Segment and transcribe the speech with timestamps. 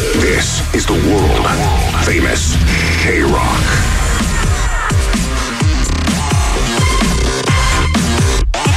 [0.00, 1.46] This is the world
[2.06, 2.56] famous
[3.02, 3.60] K Rock.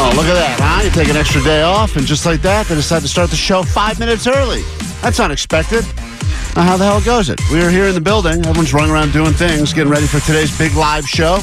[0.05, 0.83] Oh, look at that, huh?
[0.83, 3.37] You take an extra day off, and just like that, they decide to start the
[3.37, 4.63] show five minutes early.
[5.01, 5.85] That's unexpected.
[6.57, 7.39] Now, how the hell goes it?
[7.51, 8.45] We are here in the building.
[8.45, 11.39] Everyone's running around doing things, getting ready for today's big live show.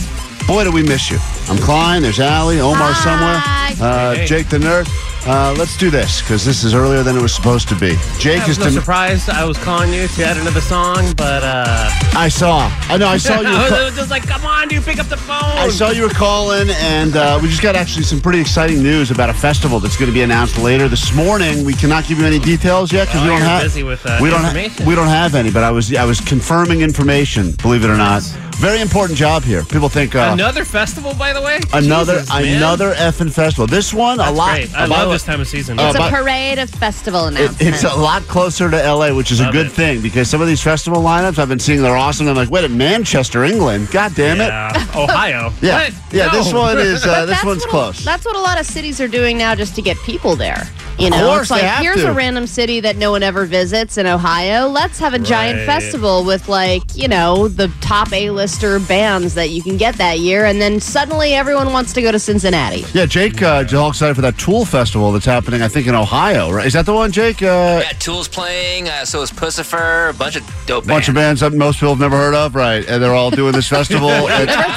[0.46, 1.18] Boy, do we miss you.
[1.48, 2.02] I'm Klein.
[2.02, 2.60] There's Allie.
[2.60, 3.72] Omar Hi.
[3.74, 3.90] somewhere.
[3.90, 4.26] Uh, Hey.
[4.26, 4.86] Jake the nerd.
[5.26, 7.94] Uh, let's do this because this is earlier than it was supposed to be.
[8.18, 8.48] Jake I is.
[8.48, 12.28] was no dem- surprised I was calling you to add another song, but uh, I
[12.28, 12.70] saw.
[12.88, 13.06] I know.
[13.08, 13.48] I saw you.
[13.48, 15.36] I ca- was just like, come on, dude, pick up the phone.
[15.42, 19.10] I saw you were calling, and uh, we just got actually some pretty exciting news
[19.10, 21.64] about a festival that's going to be announced later this morning.
[21.64, 24.18] We cannot give you any details yet because Oh, we don't have busy with, uh,
[24.22, 24.86] we don't information.
[24.86, 25.50] we don't have any.
[25.50, 27.52] But I was I was confirming information.
[27.62, 28.22] Believe it or not,
[28.56, 29.64] very important job here.
[29.64, 31.60] People think uh, Another festival, by the way.
[31.74, 33.66] another Jesus, another effing festival.
[33.66, 34.50] This one That's a lot.
[34.52, 34.74] great.
[34.74, 35.78] I the love this time of season.
[35.78, 37.82] Uh, It's but- a parade of festival It, announcements.
[37.82, 39.72] it's a lot closer to LA, which is a good it.
[39.72, 42.28] thing because some of these festival lineups I've been seeing they're awesome.
[42.28, 43.90] I'm like, wait, at Manchester, England.
[43.90, 44.50] God damn it.
[44.96, 45.52] Ohio.
[45.62, 45.92] Yeah, What?
[46.12, 46.26] yeah.
[46.26, 46.32] No.
[46.38, 48.04] This one is uh, this one's what a- close.
[48.04, 50.66] that's what a lot of cities are doing now just to get people there.
[51.00, 52.10] You Of know, course, it's they like have here's to.
[52.10, 54.68] a random city that no one ever visits in Ohio.
[54.68, 59.62] Let's have a giant festival with like, you know, the top A-lister bands that you
[59.62, 62.84] can get that year and then suddenly everyone wants to go to Cincinnati.
[62.92, 65.94] Yeah, Jake, uh, is all excited for that Tool Festival that's happening, I think, in
[65.94, 66.66] Ohio, right?
[66.66, 67.42] Is that the one, Jake?
[67.42, 68.88] Uh, Yeah, Tool's playing.
[68.88, 70.10] Uh, so is Puscifer.
[70.10, 70.86] A bunch of dope bands.
[70.86, 72.86] A bunch of bands that most people have never heard of, right?
[72.86, 74.10] And they're all doing this festival.
[74.10, 74.28] It's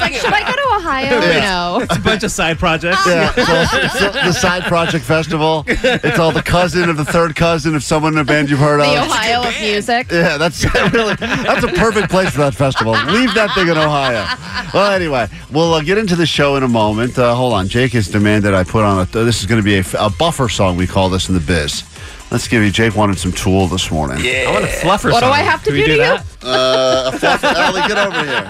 [0.02, 1.20] like, should I go to Ohio?
[1.20, 1.40] Yeah.
[1.42, 1.80] No.
[1.82, 3.06] It's a bunch of side projects.
[3.06, 5.66] yeah, it's, all, it's the- the Side Project Festival.
[5.68, 8.80] It's all the cousin of the third cousin of someone in a band you've heard
[8.80, 8.88] of.
[8.88, 9.08] The of.
[9.08, 10.12] Ohio of music.
[10.12, 10.64] Yeah, that's
[10.94, 12.94] really that's a perfect place for that festival.
[12.94, 14.26] Leave that thing in Ohio.
[14.74, 17.18] Well, anyway, we'll uh, get into the show in a moment.
[17.18, 19.06] Uh, hold on, Jake has demanded I put on a.
[19.06, 20.78] This is going to be a, a buffer song.
[20.78, 21.84] We call this in the biz.
[22.32, 22.72] Let's give you.
[22.72, 24.24] Jake wanted some Tool this morning.
[24.24, 24.46] Yeah.
[24.48, 25.28] I want a fluffer What do.
[25.28, 26.18] I have to Can we do to you?
[26.44, 27.24] That?
[27.24, 27.58] Uh, a.
[27.58, 28.46] Allie, get over here.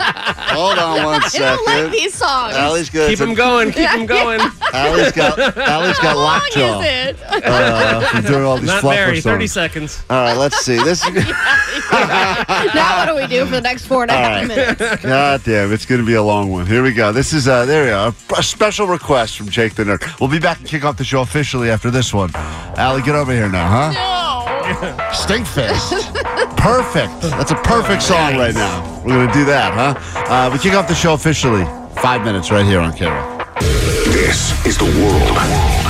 [0.54, 2.54] Hold on one I don't like these songs.
[2.56, 3.10] Allie's good.
[3.10, 3.72] Keep them going.
[3.72, 4.40] Keep them going.
[4.74, 5.38] Allie's got.
[5.58, 6.80] Allie's got How long lockjaw.
[6.82, 7.18] is it?
[7.24, 9.22] Uh, from doing all these Not fluffer very.
[9.22, 10.04] Thirty seconds.
[10.10, 10.76] All right, let's see.
[10.84, 11.04] This.
[11.92, 14.78] now what do we do for the next four and a All half right.
[14.80, 15.04] minutes?
[15.04, 16.66] God damn, it's going to be a long one.
[16.66, 17.12] Here we go.
[17.12, 18.14] This is, uh, there we go.
[18.36, 20.20] A, a special request from Jake the Nerd.
[20.20, 22.32] We'll be back and kick off the show officially after this one.
[22.36, 23.92] Allie, get over here now, huh?
[23.94, 25.12] No.
[25.14, 25.94] Stink Fist.
[26.58, 27.22] perfect.
[27.22, 29.02] That's a perfect song right now.
[29.04, 30.24] We're going to do that, huh?
[30.32, 31.66] Uh, we kick off the show officially.
[32.02, 33.60] Five minutes right here on K Rock.
[33.60, 35.38] This is the world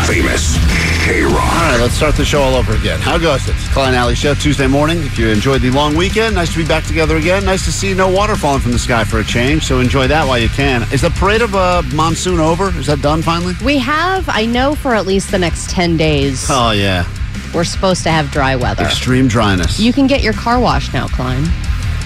[0.07, 0.57] famous
[1.05, 1.39] K All Rock.
[1.43, 2.99] right, let's start the show all over again.
[2.99, 3.55] How goes it?
[3.55, 4.97] It's Klein Alley Show Tuesday morning.
[4.99, 7.45] If you enjoyed the long weekend, nice to be back together again.
[7.45, 9.63] Nice to see no water falling from the sky for a change.
[9.63, 10.83] So enjoy that while you can.
[10.91, 12.69] Is the parade of uh, monsoon over?
[12.77, 13.53] Is that done finally?
[13.63, 17.05] We have, I know for at least the next 10 days, Oh yeah,
[17.53, 18.83] we're supposed to have dry weather.
[18.83, 19.79] extreme dryness.
[19.79, 21.43] You can get your car washed now, Klein.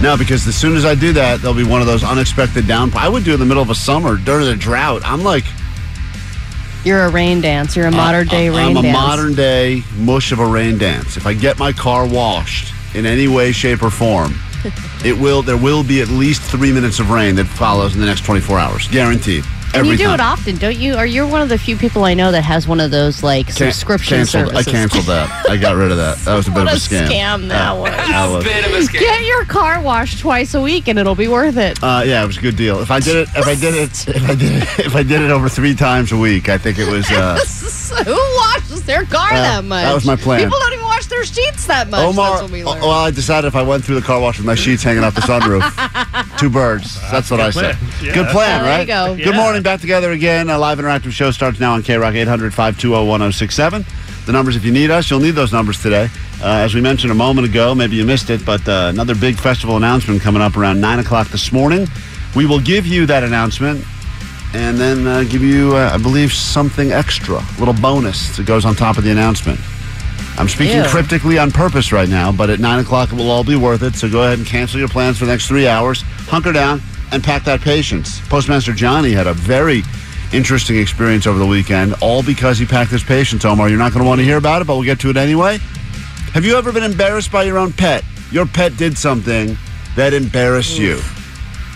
[0.02, 3.04] no, because as soon as I do that, there'll be one of those unexpected downpours.
[3.04, 5.02] I would do it in the middle of a summer during the drought.
[5.06, 5.46] I'm like
[6.84, 7.76] You're a rain dance.
[7.76, 8.78] You're a modern day rain dance.
[8.78, 8.98] I'm a dance.
[8.98, 11.18] modern day mush of a rain dance.
[11.18, 14.34] If I get my car washed in any way, shape, or form,
[15.06, 15.42] it will.
[15.42, 18.60] There will be at least three minutes of rain that follows in the next 24
[18.60, 19.44] hours, guaranteed.
[19.68, 20.14] And Every you do time.
[20.16, 20.96] it often, don't you?
[20.96, 23.48] Or you're one of the few people I know that has one of those like
[23.48, 24.68] Can- subscription canceled, services.
[24.68, 25.50] I canceled that.
[25.50, 26.18] I got rid of that.
[26.20, 27.08] That was a bit What of a a scam.
[27.08, 27.92] scam that Uh, was.
[27.92, 28.44] that was.
[28.44, 29.00] Bit of a scam.
[29.00, 31.78] Get your car washed twice a week, and it'll be worth it.
[31.84, 32.80] Uh, yeah, it was a good deal.
[32.82, 35.22] If I did it, if I did it, if I did it, if I did
[35.22, 37.10] it over three times a week, I think it was.
[37.12, 37.38] Uh,
[38.06, 39.84] Who washes their car Uh, that much?
[39.84, 40.40] that was my plan.
[40.44, 40.77] People don't even wash
[41.18, 42.00] their sheets that much.
[42.02, 42.82] Omar, That's what we learned.
[42.82, 45.16] well, I decided if I went through the car wash with my sheets hanging off
[45.16, 47.00] the sunroof, two birds.
[47.12, 47.78] That's what I good said.
[48.02, 48.14] Yeah.
[48.14, 48.82] Good plan, there right?
[48.82, 49.16] you go.
[49.16, 49.42] Good Yeah.
[49.42, 50.50] morning, back together again.
[50.50, 53.86] A live interactive show starts now on K Rock 800 520 1067.
[54.26, 56.10] The numbers, if you need us, you'll need those numbers today.
[56.42, 59.38] Uh, as we mentioned a moment ago, maybe you missed it, but uh, another big
[59.38, 61.88] festival announcement coming up around 9 o'clock this morning.
[62.36, 63.84] We will give you that announcement
[64.54, 68.66] and then uh, give you, uh, I believe, something extra, a little bonus that goes
[68.66, 69.60] on top of the announcement.
[70.38, 70.84] I'm speaking Ew.
[70.86, 73.96] cryptically on purpose right now, but at 9 o'clock it will all be worth it.
[73.96, 76.82] So go ahead and cancel your plans for the next three hours, hunker down,
[77.12, 78.22] and pack that patience.
[78.28, 79.82] Postmaster Johnny had a very
[80.34, 83.70] interesting experience over the weekend, all because he packed his patience, Omar.
[83.70, 85.58] You're not going to want to hear about it, but we'll get to it anyway.
[86.34, 88.04] Have you ever been embarrassed by your own pet?
[88.32, 89.58] Your pet did something
[89.96, 91.00] that embarrassed you.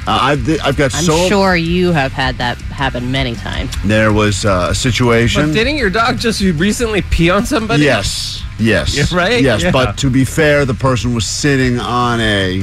[0.07, 1.27] Uh, I've, I've got I'm so.
[1.27, 3.71] sure you have had that happen many times.
[3.85, 5.47] There was uh, a situation.
[5.47, 7.83] But didn't your dog just recently pee on somebody?
[7.83, 8.43] Yes.
[8.57, 8.95] Yes.
[8.95, 9.41] Yeah, right?
[9.41, 9.71] Yes, Yeah.
[9.71, 12.61] but to be fair, the person was sitting on a.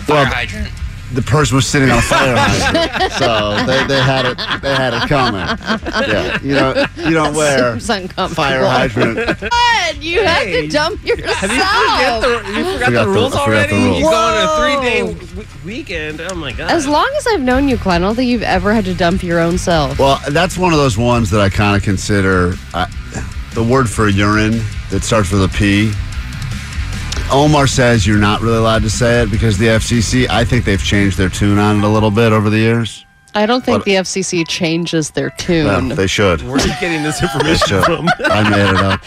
[0.00, 0.68] Fire Well, hydrant.
[1.12, 4.38] The person was sitting on fire hydrant, so they, they had it.
[4.62, 5.40] They had it coming.
[6.08, 8.28] Yeah, you know, you don't wear Seems uncomfortable.
[8.34, 9.16] fire hydrant.
[9.40, 10.02] What?
[10.02, 10.66] You have Hey.
[10.66, 11.34] to dump yourself.
[11.36, 13.84] Have you forget the, you forgot Forgot the the- rules I forgot the already?
[13.84, 13.98] rules.
[13.98, 15.00] You go on a three-day
[15.34, 16.20] w- weekend.
[16.20, 16.70] Oh my god!
[16.70, 19.22] As long as I've known you, Klein, I don't think you've ever had to dump
[19.22, 19.98] your own self.
[19.98, 22.86] Well, that's one of those ones that I kind of consider uh,
[23.54, 24.60] the word for urine
[24.90, 25.92] that starts with a P.
[27.32, 30.28] Omar says you're not really allowed to say it because the FCC.
[30.28, 33.04] I think they've changed their tune on it a little bit over the years.
[33.34, 35.66] I don't think What- the FCC changes their tune.
[35.66, 36.42] Well, they should.
[36.42, 37.84] Where are you getting this They information should.
[37.84, 38.08] from?
[38.24, 39.00] I made it up.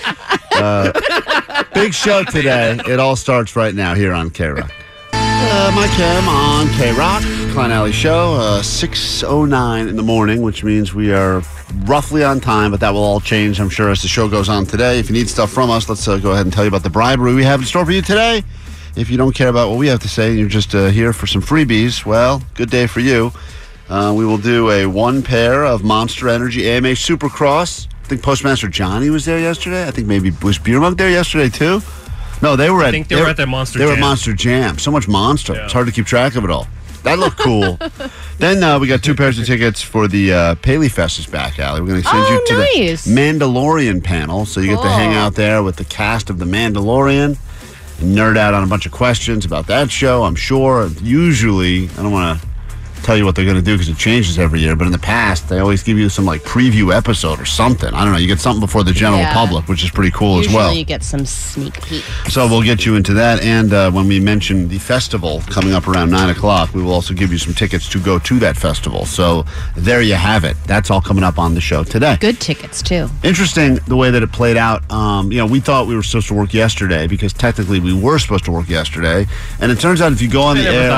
[0.56, 2.80] Uh, big show today.
[2.88, 4.72] It all starts right now here on K Rock.
[5.12, 7.22] Uh, Mike Kim on K Rock,
[7.54, 11.44] Klein Alley Show, uh, 6.09 in the morning, which means we are
[11.84, 14.66] roughly on time, but that will all change, I'm sure, as the show goes on
[14.66, 14.98] today.
[14.98, 16.90] If you need stuff from us, let's uh, go ahead and tell you about the
[16.90, 18.44] bribery we have in store for you today.
[18.96, 21.14] If you don't care about what we have to say and you're just uh, here
[21.14, 23.32] for some freebies, well, good day for you.
[23.88, 27.88] Uh, we will do a one pair of Monster Energy AMA Supercross.
[28.04, 29.88] I think Postmaster Johnny was there yesterday.
[29.88, 31.82] I think maybe was Beer there yesterday too.
[32.42, 32.92] No, they were at.
[32.92, 34.80] think they were at that Monster They were at Monster Jam.
[34.80, 35.54] So much Monster.
[35.54, 35.66] Yeah.
[35.66, 36.68] It's hard to keep track of it all.
[37.04, 37.78] That looked cool.
[38.40, 41.60] then uh, we got two pairs of tickets for the uh, Paley Fest is back,
[41.60, 41.82] Alley.
[41.82, 42.54] We're going to send Oh, you to
[42.90, 43.04] nice.
[43.06, 45.20] the Mandalorian panel, so you get to hang Cool.
[45.20, 47.38] out there with the cast of the Mandalorian
[48.00, 50.24] and nerd out on a bunch of questions about that show.
[50.24, 50.88] I'm sure.
[51.02, 52.48] Usually, I don't want to
[53.04, 54.76] tell you what they're going to do because it changes every year.
[54.76, 57.94] But in the past, they always give you some like preview episode or something.
[57.94, 58.20] I don't know.
[58.20, 59.34] You get something before the general Yeah.
[59.34, 60.74] public, which is pretty cool Usually as well.
[60.74, 62.04] you get some sneak peek.
[62.30, 63.42] So we'll get you into that.
[63.44, 67.14] And uh, when we mention the festival coming up around 9 o'clock, we will also
[67.14, 69.06] give you some tickets to go to that festival.
[69.06, 69.46] So
[69.76, 70.56] there you have it.
[70.66, 72.18] That's all coming up on the show today.
[72.20, 73.10] Good tickets, too.
[73.24, 74.90] Interesting the way that it played out.
[74.92, 78.20] Um, you know, we thought we were supposed to work yesterday because technically we were
[78.20, 79.26] supposed to work yesterday.
[79.60, 80.90] And it turns out if you go on I the never air.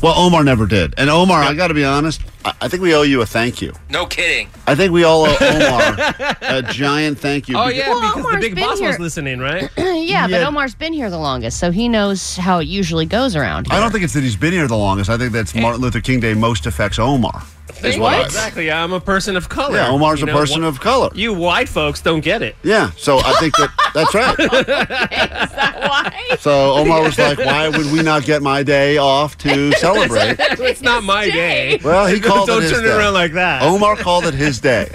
[0.00, 0.16] Thought that.
[0.16, 0.94] Well, Omar never did.
[0.96, 3.60] And Omar, I got to be honest, I, I think we owe you a thank
[3.60, 3.72] you.
[3.90, 4.48] No kidding.
[4.66, 7.56] I think we all owe Omar a giant thank you.
[7.58, 8.98] Oh because- yeah, Well, because the big been boss was here.
[8.98, 9.68] listening, right?
[9.76, 10.28] yeah, Yeah.
[10.28, 13.76] but Omar's been here the longest, so he knows how it usually goes around here.
[13.76, 15.10] I don't think it's that he's been here the longest.
[15.10, 15.60] I think that's eh.
[15.60, 17.42] Martin Luther King Day most affects Omar.
[17.82, 18.70] Is what I- Exactly.
[18.70, 19.76] I'm a person of color.
[19.76, 21.10] Yeah, Omar's You a know, person wh- of color.
[21.14, 22.56] You white folks don't get it.
[22.62, 24.36] Yeah, so I think that that's right.
[25.08, 26.36] Why?
[26.40, 30.82] So Omar was like, "Why would we not get my day off to celebrate?" It's
[30.82, 31.78] not my day.
[31.82, 33.62] Well, he called don't it his turn it around like that.
[33.62, 34.88] Omar called it his day,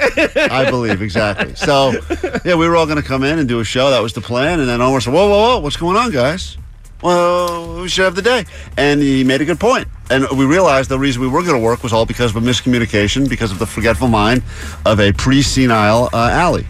[0.51, 1.55] I believe exactly.
[1.55, 1.93] So,
[2.45, 3.89] yeah, we were all going to come in and do a show.
[3.89, 5.59] That was the plan, and then Omar said, "Whoa, whoa, whoa!
[5.59, 6.57] What's going on, guys?
[7.03, 8.45] Well, we should have the day."
[8.77, 9.87] And he made a good point.
[10.09, 12.45] And we realized the reason we were going to work was all because of a
[12.45, 14.41] miscommunication, because of the forgetful mind
[14.85, 16.65] of a pre-senile uh, Alley.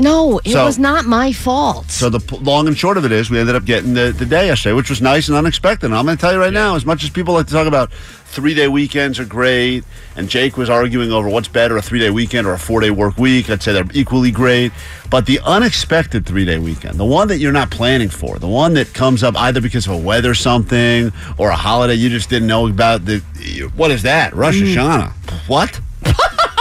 [0.00, 1.90] No, it So- was not my fault.
[1.90, 4.24] So the p- long and short of it is, we ended up getting the, the
[4.26, 5.86] day yesterday, which was nice and unexpected.
[5.86, 7.66] And I'm going to tell you right now, as much as people like to talk
[7.66, 7.90] about
[8.28, 9.84] three day weekends are great,
[10.16, 12.90] and Jake was arguing over what's better, a three day weekend or a four day
[12.90, 14.72] work week, I'd say they're equally great.
[15.10, 18.74] But the unexpected three day weekend, the one that you're not planning for, the one
[18.74, 22.48] that comes up either because of a weather something or a holiday you just didn't
[22.48, 23.18] know about, the
[23.74, 24.34] what is that?
[24.34, 24.74] Rosh mm.
[24.74, 25.12] Hashanah.
[25.48, 25.80] What?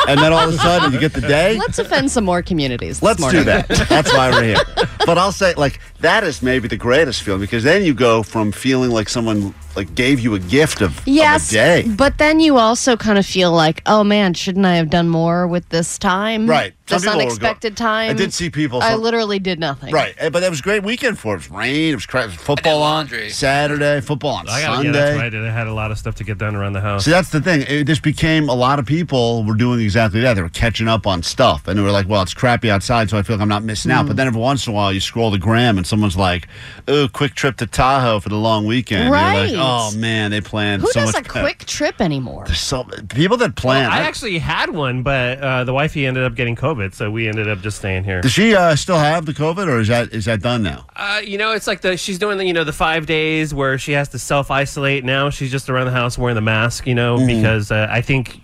[0.08, 1.58] and then all of a sudden you get the day.
[1.58, 3.00] Let's offend some more communities.
[3.00, 3.42] This Let's morning.
[3.42, 3.68] do that.
[3.90, 4.88] That's why we're here.
[5.08, 8.52] But I'll say, like, that is maybe the greatest feeling because then you go from
[8.52, 11.84] feeling like someone like gave you a gift of, of Yes, a day.
[11.88, 15.48] but then you also kind of feel like, oh man, shouldn't I have done more
[15.48, 16.48] with this time?
[16.50, 16.74] Right.
[16.88, 18.10] Some This people were go- unexpected time.
[18.10, 18.82] I did see people.
[18.82, 19.94] I literally did nothing.
[19.94, 21.46] Right, eh, but that was a great weekend for us.
[21.46, 21.92] It was rain.
[21.92, 23.30] It was, cra- it was football on laundry.
[23.30, 24.88] Saturday, football on I got, Sunday.
[24.88, 25.36] yeah, that's right.
[25.36, 27.06] I had a lot of stuff to get done around the house.
[27.06, 27.64] See, that's the thing.
[27.68, 30.34] It just became a lot of people were doing exactly that.
[30.36, 33.18] They were catching up on stuff, and they were like, "Well, it's crappy outside, so
[33.18, 35.02] I feel like I'm not missing out." But then every once in a while, you
[35.02, 36.48] scroll the gram and someone's like,
[36.88, 39.46] "Oh, quick trip to Tahoe for the long weekend." Right.
[39.50, 42.48] You're like, "Oh man, they planned Who so does much." a quick trip anymore?
[42.54, 43.90] so people that plan.
[43.92, 47.48] I actually had one, but uh, the wifey ended up getting COVID, so we ended
[47.48, 48.22] up just staying here.
[48.22, 50.86] Does she uh, still have the COVID, or is that is that done now?
[50.96, 53.78] Uh, you know, it's like the she's doing the you know the five days where
[53.78, 55.04] she has to self isolate.
[55.06, 56.88] Now she's just around the house wearing the mask.
[56.88, 57.28] You know, Mm-hmm.
[57.28, 58.42] because uh, I think.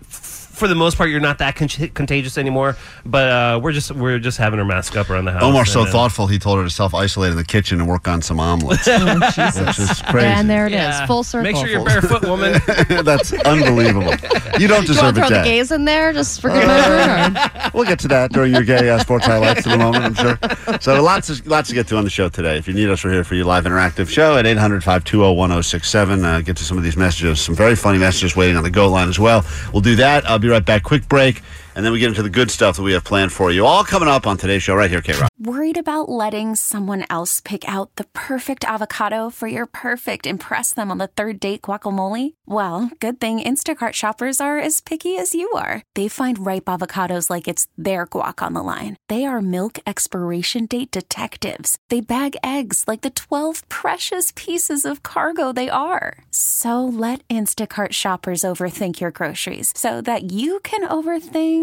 [0.53, 3.91] F- For the most part, you're not that con- contagious anymore, but uh, we're just
[3.91, 5.43] we're just having her mask up around the house.
[5.43, 6.27] Omar's so and, uh, thoughtful.
[6.27, 8.97] He told her to self isolate in the kitchen and work on some omelets, which
[8.97, 10.27] is crazy.
[10.27, 11.05] And there it is, Yeah.
[11.05, 11.43] full circle.
[11.51, 12.53] Make sure you're barefoot, woman.
[13.03, 14.13] That's unbelievable.
[14.59, 15.43] You don't Do you want to it, throw the Dad.
[15.45, 17.39] gays in there just for good measure?
[17.39, 20.13] or- We'll get to that during your gay uh, sports highlights in a moment, I'm
[20.13, 20.37] sure.
[20.79, 22.57] So lots of, lots to get to on the show today.
[22.57, 23.43] If you need us, we're here for you.
[23.45, 26.23] Live interactive show at 800-520-1067.
[26.23, 27.41] Uh, get to some of these messages.
[27.41, 29.43] Some very funny messages waiting on the go line as well.
[29.71, 30.29] We'll do that.
[30.29, 30.83] I'll be right back.
[30.83, 31.41] Quick break.
[31.75, 33.65] And then we get into the good stuff that we have planned for you.
[33.65, 35.31] All coming up on today's show right here, K-Rock.
[35.39, 40.91] Worried about letting someone else pick out the perfect avocado for your perfect impress them
[40.91, 42.35] on the third date guacamole?
[42.45, 45.81] Well, good thing Instacart shoppers are as picky as you are.
[45.95, 48.95] They find ripe avocados like it's their guac on the line.
[49.09, 51.77] They are milk expiration date detectives.
[51.89, 56.23] They bag eggs like the 12 precious pieces of cargo they are.
[56.31, 61.62] So let Instacart shoppers overthink your groceries so that you can overthink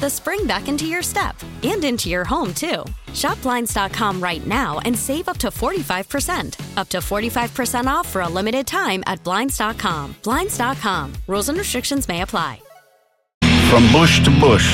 [0.00, 2.84] the spring back into your step and into your home, too.
[3.12, 6.78] Shop Blinds.com right now and save up to 45%.
[6.78, 10.16] Up to 45% off for a limited time at Blinds.com.
[10.22, 11.12] Blinds.com.
[11.26, 12.60] Rules and restrictions may apply.
[13.70, 14.66] From bush to bush.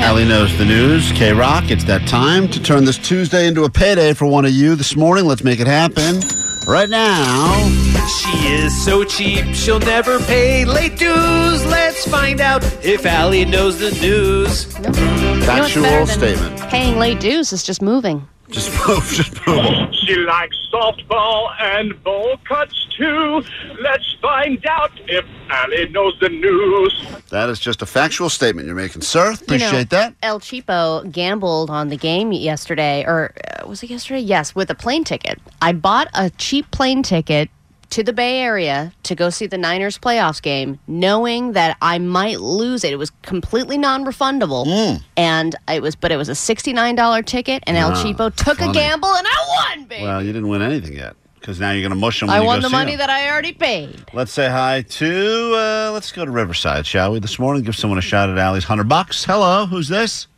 [0.00, 1.12] Allie knows the news.
[1.12, 4.52] K Rock, it's that time to turn this Tuesday into a payday for one of
[4.52, 5.26] you this morning.
[5.26, 6.20] Let's make it happen
[6.66, 7.68] right now.
[8.06, 11.64] She is so cheap, she'll never pay late dues.
[11.66, 14.66] Let's find out if Allie knows the news.
[14.74, 16.60] You know what's Factual better than statement.
[16.70, 18.26] Paying late dues is just moving.
[18.52, 19.94] Just move, just move.
[19.94, 23.42] She likes softball and bowl cuts too.
[23.80, 27.06] Let's find out if Allie knows the news.
[27.30, 29.24] That is just a factual statement you're making, sir.
[29.24, 30.14] You know, Appreciate that.
[30.22, 34.20] El Cheapo gambled on the game yesterday, or uh, was it yesterday?
[34.20, 35.40] Yes, with a plane ticket.
[35.62, 37.48] I bought a cheap plane ticket
[37.92, 42.40] to the Bay Area to go see the Niners playoffs game, knowing that I might
[42.40, 42.92] lose it.
[42.92, 47.76] It was completely non-refundable, and it was, but it was a sixty-nine dollar ticket, and
[47.76, 48.70] El Wow, Cheapo took funny.
[48.70, 50.02] a gamble, and I won, baby.
[50.02, 52.30] Well, you didn't win anything yet because now you're going to mush them.
[52.30, 52.98] I won the money them.
[53.00, 54.04] that I already paid.
[54.12, 55.54] Let's say hi to.
[55.54, 57.18] Uh, let's go to Riverside, shall we?
[57.18, 59.24] This morning, give someone a shout at Allie's hundred bucks.
[59.24, 60.28] Hello, who's this?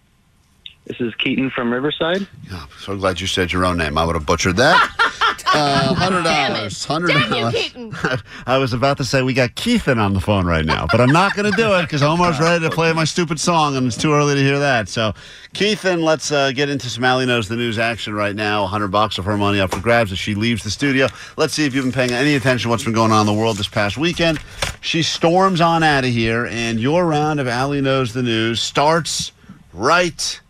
[0.87, 2.27] This is Keaton from Riverside.
[2.53, 3.97] Oh, so glad you said your own name.
[3.97, 4.91] I would have butchered that.
[5.57, 6.85] Uh, hundred dollars.
[6.85, 7.73] Hundred dollars.
[8.47, 11.13] I was about to say we got Keithan on the phone right now, but I'm
[11.13, 13.97] not going to do it because Omar's ready to play my stupid song, and it's
[13.97, 14.89] too early to hear that.
[14.89, 15.15] So,
[15.53, 18.67] Keithan, let's uh, get into some Allie knows the news action right now.
[18.67, 21.07] hundred bucks of her money up for grabs as she leaves the studio.
[21.37, 23.41] Let's see if you've been paying any attention to what's been going on in the
[23.41, 24.41] world this past weekend.
[24.81, 29.31] She storms on out of here, and your round of Allie knows the news starts
[29.73, 30.41] right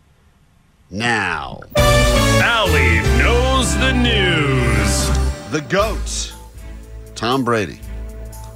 [0.89, 1.59] now.
[1.77, 5.51] Allie knows the news.
[5.51, 6.33] The GOAT,
[7.15, 7.79] Tom Brady,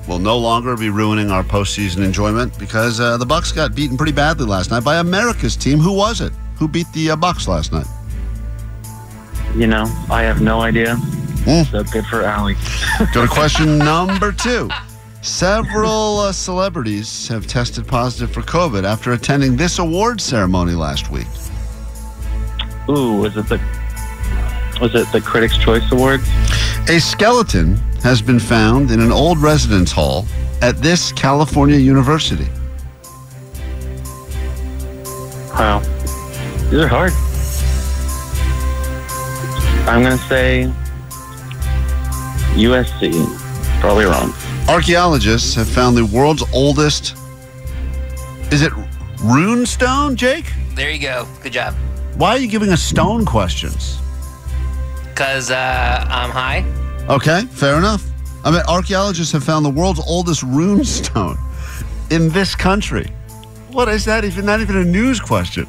[0.07, 4.11] will no longer be ruining our postseason enjoyment because uh, the Bucks got beaten pretty
[4.11, 5.79] badly last night by America's team.
[5.79, 6.33] Who was it?
[6.57, 7.87] Who beat the uh, Bucks last night?
[9.55, 10.97] You know, I have no idea.
[11.71, 12.55] So good for Allie.
[13.13, 14.69] Go to question number two.
[15.21, 21.27] Several uh, celebrities have tested positive for COVID after attending this award ceremony last week.
[22.89, 23.59] Ooh, was it the
[24.81, 26.27] was it the Critics' Choice Awards?
[26.89, 30.25] A skeleton has been found in an old residence hall
[30.63, 32.47] at this California university.
[35.53, 35.81] Wow,
[36.71, 37.13] these are hard.
[39.87, 40.71] I'm gonna say
[42.55, 43.11] USC.
[43.81, 44.33] Probably wrong.
[44.67, 47.15] Archaeologists have found the world's oldest.
[48.51, 48.73] Is it
[49.21, 50.51] rune stone, Jake?
[50.73, 51.27] There you go.
[51.43, 51.75] Good job.
[52.19, 53.97] Why are you giving us stone questions?
[55.05, 56.65] Because uh, I'm high.
[57.07, 58.03] Okay, fair enough.
[58.43, 61.37] I mean, archaeologists have found the world's oldest rune stone
[62.11, 63.09] in this country.
[63.71, 64.25] What is that?
[64.25, 65.65] Even not even a news question.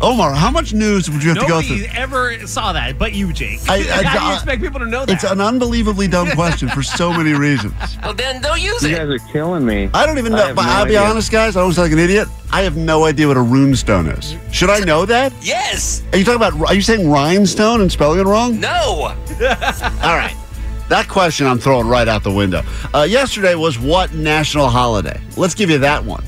[0.00, 1.76] Omar, how much news would you have to go through?
[1.78, 1.98] Nobody through?
[2.02, 3.58] ever saw that, but you, Jake.
[3.68, 5.12] I- I- How do you I- expect people to know that?
[5.12, 7.74] It's an unbelievably dumb question for so many reasons.
[8.02, 8.90] Well, then don't use it.
[8.90, 8.98] You it.
[9.00, 9.90] guys are killing me.
[9.92, 10.38] I don't even know.
[10.46, 11.02] have But no I'll be idea.
[11.10, 11.56] honest, guys.
[11.56, 12.28] I don't sound like an idiot.
[12.52, 14.34] I have no idea what a rune stone is.
[14.52, 15.32] Should I know that?
[15.42, 16.02] Yes.
[16.12, 16.68] Are you talking about?
[16.68, 18.58] Are you saying rhinestone and spelling it wrong?
[18.60, 18.68] No.
[19.12, 20.34] All right.
[20.88, 22.62] That question I'm throwing right out the window.
[22.94, 25.20] Uh, yesterday was what national holiday?
[25.36, 26.24] Let's give you that one.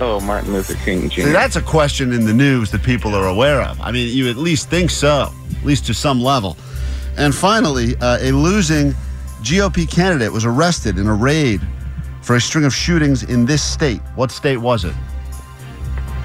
[0.00, 1.22] Oh, Martin Luther King Jr.
[1.22, 3.80] See, that's a question in the news that people are aware of.
[3.80, 6.56] I mean, you at least think so, at least to some level.
[7.16, 8.92] And finally, uh, a losing
[9.42, 11.60] GOP candidate was arrested in a raid
[12.22, 14.00] for a string of shootings in this state.
[14.16, 14.94] What state was it?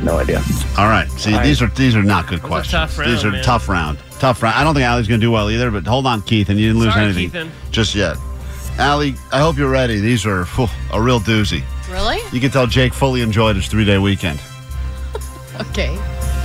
[0.01, 0.41] no idea.
[0.77, 1.09] All right.
[1.11, 2.71] See, I- these are these are not good questions.
[2.71, 3.43] tough these are man.
[3.43, 3.97] tough round.
[4.19, 4.55] Tough round.
[4.55, 5.69] I don't think Allie's going to do well either.
[5.71, 7.49] But hold on, Keith, and you didn't lose Sorry, anything Keithan.
[7.71, 8.15] just yet.
[8.77, 9.99] Allie, I hope you're ready.
[9.99, 11.63] These are whew, a real doozy.
[11.89, 12.17] Really?
[12.31, 14.39] You can tell Jake fully enjoyed his three day weekend.
[15.59, 15.93] Okay.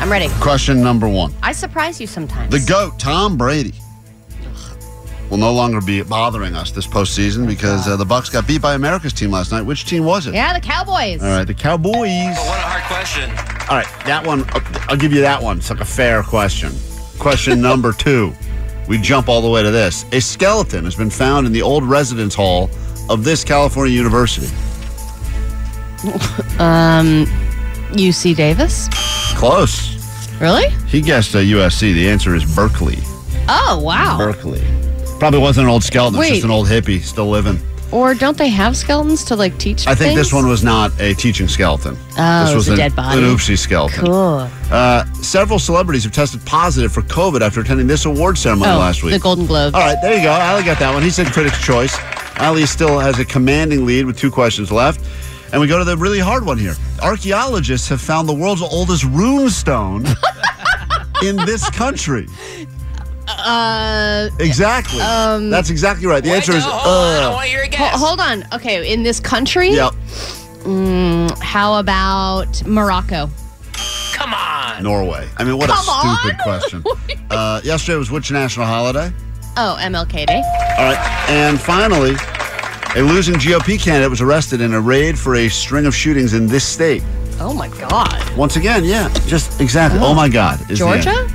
[0.01, 0.27] I'm ready.
[0.41, 1.33] Question number one.
[1.41, 2.51] I surprise you sometimes.
[2.51, 3.73] The GOAT, Tom Brady,
[5.31, 8.75] will no longer be bothering us this postseason because uh, the Bucks got beat by
[8.75, 9.63] America's team last night.
[9.63, 10.35] Which team was it?
[10.35, 11.23] Yeah, the Cowboys.
[11.23, 11.95] All right, the Cowboys.
[12.37, 13.31] Oh, what a hard question.
[13.71, 15.59] All right, that one, I'll- I'll give you that one.
[15.59, 16.73] It's like a fair question.
[17.21, 18.33] Question number two.
[18.89, 20.05] We jump all the way to this.
[20.13, 22.69] A skeleton has been found in the old residence hall
[23.09, 24.49] of this California university.
[26.61, 27.27] Um,
[27.93, 28.89] UC Davis?
[29.37, 29.95] Close.
[30.41, 30.69] Really?
[30.87, 31.95] He guessed uh, USC.
[31.95, 32.99] The answer is Berkeley.
[33.49, 34.17] Oh, wow.
[34.19, 34.63] Berkeley.
[35.19, 36.19] Probably wasn't an old skeleton.
[36.21, 36.35] It's Wait.
[36.35, 37.59] just an old hippie still living.
[37.93, 39.87] Or don't they have skeletons to like teach?
[39.87, 40.21] I think things?
[40.21, 41.97] this one was not a teaching skeleton.
[42.19, 43.19] Oh, this was a an, dead body.
[43.19, 44.05] An oopsie skeleton.
[44.07, 44.49] Cool.
[44.71, 49.05] Uh, several celebrities have tested positive for COVID after attending this award ceremony Oh, last
[49.05, 49.13] week.
[49.13, 49.75] the Golden Globes.
[49.75, 50.33] All right, there you go.
[50.33, 51.05] Allie got that one.
[51.05, 51.97] He said Critics' Choice.
[52.37, 55.01] Allie still has a commanding lead with two questions left.
[55.53, 56.75] And we go to the really hard one here.
[57.03, 60.05] Archaeologists have found the world's oldest rune stone
[61.25, 62.27] in this country.
[63.29, 65.01] Uh, Exactly.
[65.01, 66.23] Um, That's exactly right.
[66.23, 67.15] The Wait, answer no, is hold on.
[67.15, 67.33] I uh.
[67.33, 68.45] want to hear a ho- hold on.
[68.53, 69.71] Okay, in this country?
[69.71, 69.93] Yep.
[70.65, 73.29] Mm, how about Morocco?
[74.13, 74.83] Come on.
[74.83, 75.29] Norway.
[75.37, 76.43] I mean, what Come a stupid on.
[76.43, 76.85] question.
[77.31, 79.13] uh, yesterday was which national holiday?
[79.57, 80.43] Oh, MLK Day.
[80.79, 81.27] All right.
[81.29, 82.15] And finally,
[82.97, 86.47] a losing GOP candidate was arrested in a raid for a string of shootings in
[86.47, 87.03] this state.
[87.41, 88.37] Oh my God.
[88.37, 89.99] Once again, yeah, just exactly.
[90.03, 90.61] Oh, my God.
[90.63, 91.29] is the Georgia?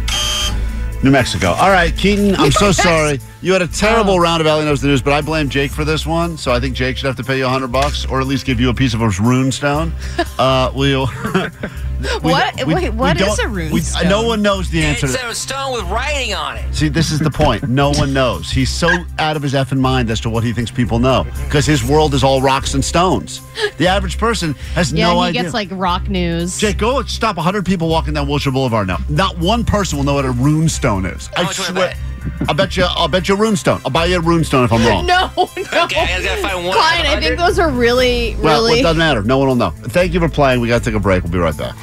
[1.03, 1.49] New Mexico.
[1.51, 2.83] All right, Keaton, I'm so Yes.
[2.83, 3.19] sorry.
[3.41, 4.17] You had a terrible Oh.
[4.17, 6.37] round of Allie Knows the News, but I blame Jake for this one.
[6.37, 8.59] So I think Jake should have to pay you 100 bucks or at least give
[8.59, 9.93] you a piece of his rune stone.
[10.37, 11.07] Uh, we'll.
[12.23, 14.07] we- What- wait, what a rune we- stone?
[14.09, 15.05] No one knows the answer.
[15.07, 16.73] It's a stone with writing on it.
[16.73, 17.67] See, this is the point.
[17.69, 18.49] No one knows.
[18.51, 21.65] He's so out of his effing mind as to what he thinks people know because
[21.65, 23.41] his world is all rocks and stones.
[23.77, 25.41] The average person has Yeah, no he idea.
[25.43, 26.57] gets like rock news.
[26.57, 28.99] Jake, go stop 100 people walking down Wilshire Boulevard now.
[29.09, 31.27] Not one person will know what a rune stone is.
[31.35, 31.93] How I much would I swear.
[32.19, 32.49] Bet?
[32.49, 32.85] I'll bet you.
[32.87, 33.81] I'll bet you a rune stone.
[33.85, 35.05] I'll buy you a rune stone if I'm wrong.
[35.09, 35.43] No, no.
[35.83, 36.75] Okay, I gotta find one.
[36.75, 38.43] Klein, I think those are really, really.
[38.43, 39.23] Well, it doesn't matter.
[39.23, 39.71] No one will know.
[39.71, 40.59] Thank you for playing.
[40.61, 41.23] We got to take a break.
[41.23, 41.75] We'll be right back.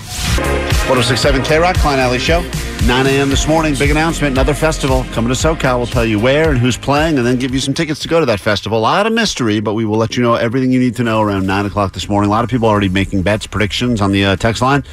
[0.88, 2.42] 1067 K Rock, Klein Alley Show.
[2.87, 3.29] 9 a.m.
[3.31, 3.75] this morning.
[3.75, 4.33] Big announcement.
[4.33, 5.79] Another festival coming to SoCal.
[5.79, 8.20] We'll tell you where and who's playing and then give you some tickets to go
[8.20, 8.79] to that festival.
[8.79, 11.20] A lot of mystery, but we will let you know everything you need to know
[11.20, 12.29] around 9 o'clock this morning.
[12.29, 14.85] A lot of people already making bets, predictions on the uh, text line.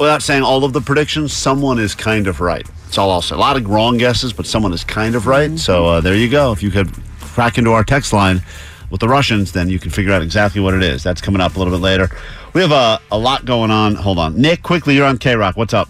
[0.00, 2.66] Without saying all of the predictions, someone is kind of right.
[2.92, 3.34] That's all I'll say.
[3.34, 5.58] A lot of wrong guesses, but someone is kind of right.
[5.58, 6.52] So uh, there you go.
[6.52, 8.42] If you could crack into our text line
[8.90, 11.02] with the Russians, then you can figure out exactly what it is.
[11.02, 12.10] That's coming up a little bit later.
[12.52, 13.94] We have a, a lot going on.
[13.94, 14.38] Hold on.
[14.38, 15.56] Nick, quickly, you're on K Rock.
[15.56, 15.88] What's up?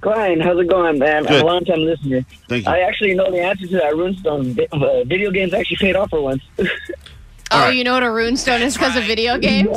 [0.00, 1.24] Klein, how's it going, man?
[1.24, 1.40] Good.
[1.40, 2.24] I'm a long time listener.
[2.48, 2.70] Thank you.
[2.72, 4.52] I actually know the answer to that runestone.
[4.54, 6.44] Vi- Uh, video games actually paid off for once.
[7.50, 9.76] oh, you know what a rune stone is because of video games?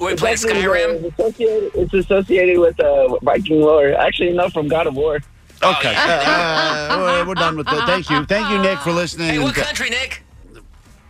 [0.00, 1.04] We play It's Skyrim.
[1.04, 3.92] uh, It's associated, it's associated with uh, Viking lore.
[3.94, 5.20] Actually, no, from God of War.
[5.62, 5.94] Okay.
[6.08, 7.86] Uh, uh, we're, we're done with that.
[7.86, 8.24] Thank you.
[8.24, 9.28] Thank you, Nick, for listening.
[9.28, 10.22] Hey, what country, Nick?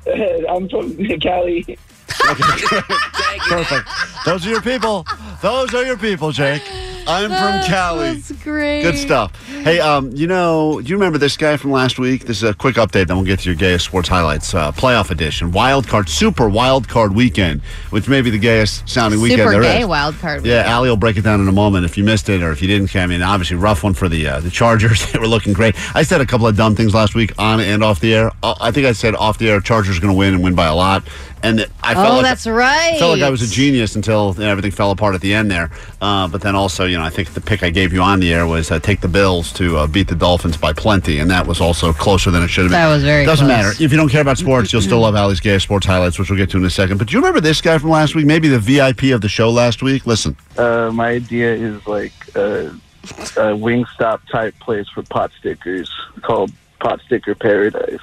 [0.49, 1.63] I'm from Cali.
[2.09, 3.89] Perfect.
[4.25, 5.07] Those are your people.
[5.43, 6.63] Those are your people, Jake.
[7.09, 8.15] I'm from Cali.
[8.15, 8.83] That's great.
[8.83, 9.35] Good stuff.
[9.47, 12.27] Hey, um, you know, do you remember this guy from last week?
[12.27, 14.55] This is a quick update, then we'll get to your gayest sports highlights.
[14.55, 19.21] Uh, playoff edition, wild card, super wild card weekend, which may be the gayest sounding
[19.21, 19.87] weekend Super there gay is.
[19.87, 20.45] wild card.
[20.45, 22.61] Yeah, Allie will break it down in a moment if you missed it or if
[22.61, 22.95] you didn't.
[22.95, 25.11] I mean, obviously, rough one for the uh, the Chargers.
[25.13, 25.75] they were looking great.
[25.97, 28.33] I said a couple of dumb things last week on and off the air.
[28.43, 30.67] Uh, I think I said off the air, Chargers going to win and win by
[30.67, 31.09] a lot.
[31.43, 32.95] And I felt Oh, like that's right.
[32.95, 35.33] I felt like I was a genius until you know, everything fell apart at the
[35.35, 35.71] end there.
[36.01, 38.33] Uh, but then also, you know, I think the pick I gave you on the
[38.35, 41.47] air was uh, take the Bills to uh, beat the Dolphins by plenty, and that
[41.47, 42.81] was also closer than it should have been.
[42.81, 43.57] That was very Doesn't close.
[43.57, 43.83] matter.
[43.85, 46.39] If you don't care about sports, you'll still love Allie's gay sports highlights, which we'll
[46.39, 46.99] get to in a second.
[46.99, 48.27] But do you remember this guy from last week?
[48.27, 50.07] Maybe the VIP of the show last week.
[50.07, 50.37] Listen.
[50.57, 55.91] Uh, my idea is like a, a Wingstop type place for pot stickers
[56.23, 58.01] called Pot Sticker Paradise.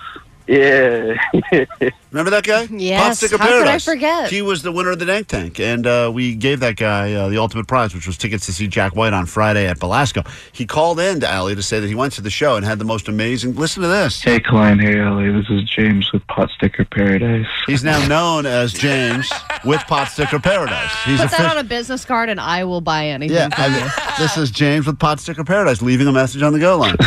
[0.47, 1.15] Yeah.
[2.11, 2.67] Remember that guy?
[2.71, 3.19] Yes.
[3.21, 3.85] Pot How could I Paradise.
[3.85, 4.29] forget?
[4.29, 7.29] He was the winner of the Dank Tank, and uh, we gave that guy uh,
[7.29, 10.23] the ultimate prize, which was tickets to see Jack White on Friday at Belasco.
[10.51, 12.77] He called in to Allie to say that he went to the show and had
[12.79, 13.55] the most amazing.
[13.55, 14.21] Listen to this.
[14.21, 14.77] hey, Klein.
[14.79, 15.31] Hey, Allie.
[15.31, 17.47] This is James with Pot Sticker Paradise.
[17.65, 19.31] He's now known as James
[19.65, 20.91] with Pot Sticker Paradise.
[21.05, 23.35] He's Put that on a business card and I will buy anything.
[23.35, 26.53] yeah, from I mean, this is James with Pot Sticker Paradise, leaving a message on
[26.53, 26.95] the go line.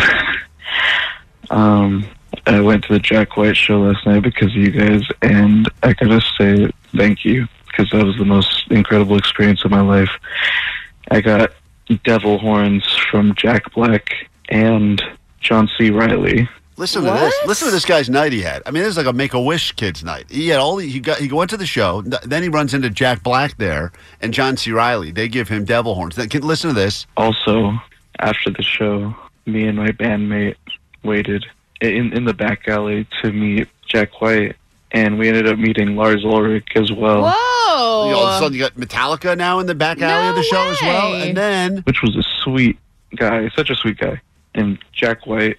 [1.50, 2.06] Um,
[2.46, 5.92] I went to the Jack White show last night because of you guys, and I
[5.92, 10.10] gotta say thank you because that was the most incredible experience of my life.
[11.10, 11.52] I got
[12.04, 14.10] devil horns from Jack Black
[14.48, 15.02] and
[15.40, 15.90] John C.
[15.90, 16.48] Reilly.
[16.76, 17.34] Listen to this.
[17.44, 18.62] Listen to this guy's night he had.
[18.64, 20.26] I mean, this is like a Make a Wish kid's night.
[20.30, 21.18] He had all the, he got.
[21.18, 22.02] He went to the show.
[22.02, 24.70] Then he runs into Jack Black there and John C.
[24.70, 25.10] Reilly.
[25.10, 26.14] They give him devil horns.
[26.14, 27.04] Then, can- listen to this.
[27.16, 27.72] Also,
[28.20, 29.12] after the show,
[29.44, 30.54] me and my bandmate
[31.02, 31.46] waited
[31.80, 34.56] in in the back alley to meet Jack White,
[34.92, 37.22] and we ended up meeting Lars Ulrich as well.
[37.22, 38.08] Whoa!
[38.08, 40.42] You all of a sudden you got Metallica now in the back alley of the
[40.42, 41.14] show as well.
[41.14, 42.78] And then which was a sweet
[43.16, 44.20] guy, such a sweet guy.
[44.54, 45.58] And Jack White,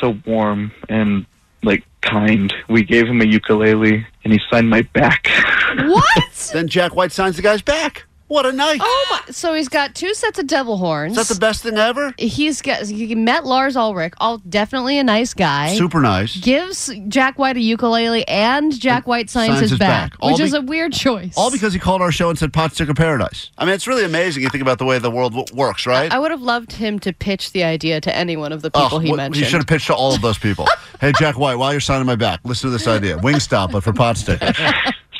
[0.00, 1.26] so warm and
[1.62, 2.52] like kind.
[2.68, 5.28] We gave him a ukulele, and he signed my back.
[5.76, 6.50] What?
[6.52, 8.04] then Jack White signs the guy's back.
[8.26, 8.80] What a night!
[8.82, 9.32] Oh my!
[9.32, 11.16] So he's got two sets of devil horns.
[11.16, 12.14] Is that the best thing ever?
[12.16, 12.86] He's got.
[12.86, 14.14] He met Lars Ulrich.
[14.18, 15.74] All definitely a nice guy.
[15.76, 16.34] Super nice.
[16.38, 20.30] Gives Jack White a ukulele, and Jack White signs, signs his, his back, back.
[20.30, 21.34] Which is a weird choice.
[21.36, 23.50] All because he called our show and said Pot Sticker Paradise.
[23.58, 24.42] I mean, it's really amazing.
[24.42, 26.10] You think about the way the world w- works, right?
[26.10, 28.88] I would have loved him to pitch the idea to any one of the people
[28.92, 29.44] Oh, he wh- mentioned.
[29.44, 30.66] He should have pitched to all of those people.
[31.00, 33.18] hey, Jack White, while you're signing my back, listen to this idea.
[33.18, 34.56] Wingstop, but for pot stickers.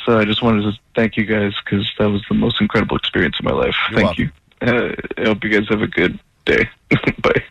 [0.05, 3.37] so I just wanted to thank you guys because that was the most incredible experience
[3.39, 3.75] of my life.
[3.89, 4.31] You're thank you.
[4.61, 6.69] Uh, I hope you guys have a good day.
[7.21, 7.43] Bye.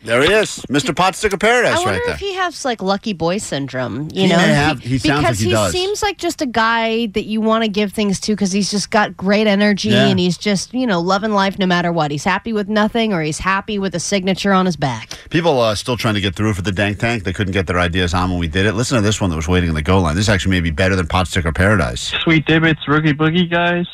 [0.00, 0.94] There he is, Mr.
[0.94, 2.14] Pot Sticker Paradise, I wonder right there.
[2.14, 4.08] if he has like lucky boy syndrome.
[4.12, 5.72] You He know, may have- he sounds because like he does.
[5.72, 8.90] seems like just a guy that you want to give things to because he's just
[8.90, 10.06] got great energy Yeah.
[10.06, 12.12] and he's just you know loving life no matter what.
[12.12, 15.18] He's happy with nothing or he's happy with a signature on his back.
[15.30, 17.24] People uh, still trying to get through for the Dank Tank.
[17.24, 18.74] They couldn't get their ideas on when we did it.
[18.74, 20.14] Listen to this one that was waiting in the goal line.
[20.14, 22.12] This actually may be better than Pot Sticker Paradise.
[22.22, 23.86] Sweet Dibbits, Rookie Boogie guys.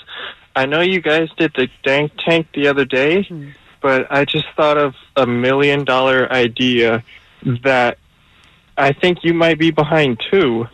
[0.54, 3.26] I know you guys did the Dank Tank the other day,
[3.84, 7.04] but I just thought of a million dollar idea
[7.62, 7.98] that
[8.78, 10.66] I think you might be behind too.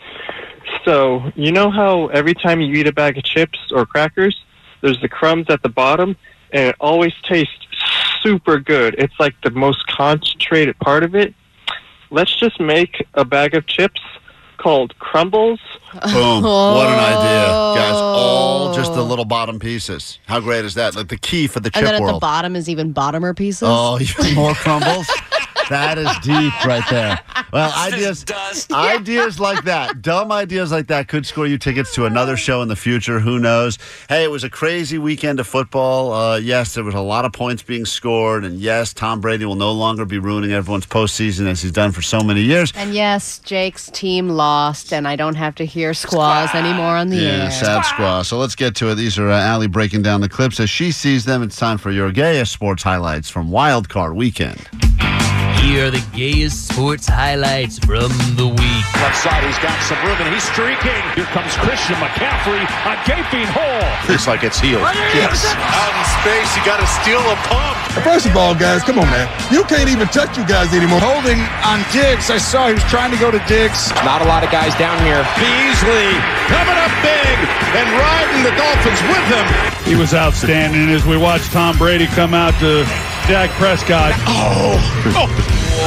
[0.84, 4.40] So, you know how every time you eat a bag of chips or crackers,
[4.80, 6.16] there's the crumbs at the bottom,
[6.52, 7.66] and it always tastes
[8.22, 8.94] super good.
[8.96, 11.34] It's like the most concentrated part of it.
[12.10, 14.00] Let's just make a bag of chips
[14.60, 15.58] called crumbles.
[15.92, 16.42] Boom.
[16.42, 17.94] What an idea, guys.
[17.94, 18.74] All oh.
[18.74, 20.18] just the little bottom pieces.
[20.26, 20.94] How great is that?
[20.94, 23.66] Like the key for the chip and then at the bottom is even bottomer pieces.
[23.66, 25.10] Oh, even more crumbles.
[25.70, 27.18] that is deep right there.
[27.52, 28.24] Well, ideas,
[28.72, 32.68] ideas like that, dumb ideas like that, could score you tickets to another show in
[32.68, 33.18] the future.
[33.20, 33.78] Who knows?
[34.09, 36.12] Hey, it was a crazy weekend of football.
[36.12, 39.54] Uh, yes, there was a lot of points being scored, and yes, Tom Brady will
[39.56, 42.72] no longer be ruining everyone's postseason as he's done for so many years.
[42.76, 47.16] And yes, Jake's team lost, and I don't have to hear Skols anymore on the
[47.16, 47.50] Yeah, air.
[47.50, 48.24] sad Skol.
[48.24, 48.96] So let's get to it.
[48.96, 51.42] These are uh, Allie breaking down the clips as she sees them.
[51.42, 54.68] It's time for your gayest sports highlights from Wild Card Weekend.
[55.60, 58.84] Here are the gayest sports highlights from the week.
[58.96, 60.96] Left side, he's got some room and he's streaking.
[61.12, 63.84] Here comes Christian McCaffrey, a gaping hole.
[64.08, 64.80] Looks like it's healed.
[65.12, 65.44] Yes.
[65.52, 67.76] Out in space, you got to steal a pump.
[68.00, 69.28] First of all, guys, come on, man.
[69.52, 71.04] You can't even touch you guys anymore.
[71.04, 72.32] Holding on Diggs.
[72.32, 73.92] I saw he was trying to go to Diggs.
[74.00, 75.20] Not a lot of guys down here.
[75.36, 76.08] Beasley
[76.48, 77.36] coming up big
[77.76, 79.46] and riding the Dolphins with him.
[79.84, 82.88] He was outstanding as we watched Tom Brady come out to
[83.30, 84.10] Dak Prescott.
[84.26, 84.74] Oh,
[85.14, 85.30] oh.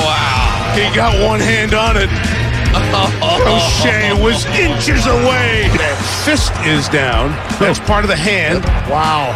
[0.07, 0.79] wow.
[0.79, 2.07] He got one hand on it.
[2.71, 3.51] Oh.
[3.51, 5.67] O'Shea was inches away.
[5.75, 7.35] That Fist is down.
[7.59, 8.63] That's part of the hand.
[8.87, 9.35] Wow.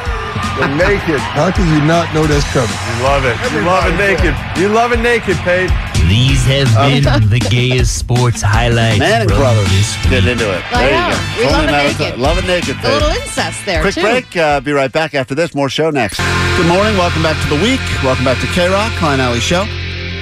[0.55, 1.19] They're naked.
[1.19, 2.71] How can you not know that's coming?
[2.71, 3.35] You love it.
[3.51, 4.31] You love it naked.
[4.55, 5.67] You love it naked, Paige.
[6.07, 8.99] These have been the gayest sports highlights.
[8.99, 10.63] Manning from Brothers this getting into it.
[10.71, 11.07] I there know.
[11.09, 11.37] you go.
[11.37, 12.11] We love it matter naked.
[12.13, 12.19] time.
[12.21, 12.75] Love it naked.
[12.77, 12.93] A Paige.
[12.93, 14.01] little incest there, Quick too.
[14.01, 14.37] break.
[14.37, 15.53] Uh, be right back after this.
[15.53, 16.17] More show next.
[16.55, 16.95] Good morning.
[16.97, 17.81] Welcome back to the week.
[18.03, 19.65] Welcome back to K Rock, Klein Alley Show.